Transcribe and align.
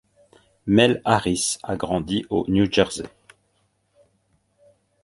Mel 0.65 0.99
Harris 1.05 1.59
a 1.61 1.75
grandi 1.75 2.25
au 2.31 2.43
New 2.49 2.65
Jersey. 2.73 3.05